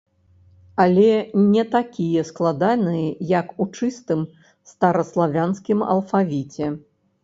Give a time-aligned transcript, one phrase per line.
[0.85, 1.11] Але
[1.49, 4.19] не такія складаныя, як у чыстым
[4.75, 6.77] стараславянскім алфавіце.